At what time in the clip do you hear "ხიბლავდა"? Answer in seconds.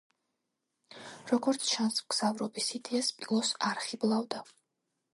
3.89-4.47